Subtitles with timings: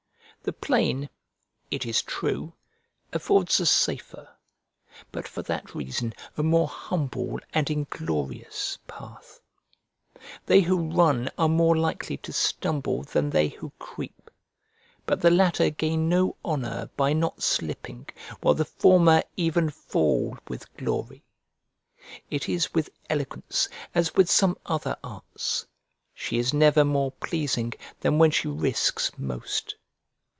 [0.43, 1.07] The plain,
[1.69, 2.53] it is true,
[3.13, 4.27] affords a safer,
[5.11, 9.39] but for that reason a more humble and inglorious, path:
[10.47, 14.31] they who run are more likely to stumble than they who creep;
[15.05, 18.09] but the latter gain no honour by not slipping,
[18.39, 21.23] while the former even fall with glory.
[22.31, 25.67] It is with eloquence as with some other arts;
[26.15, 29.75] she is never more pleasing than when she risks most.